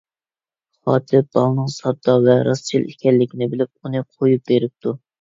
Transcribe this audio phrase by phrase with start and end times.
[0.89, 5.01] خاتىپ بالىنىڭ ساددا ۋە راستچىل ئىكەنلىكىنى بىلىپ ئۇنى قويۇپ بېرىپتۇ.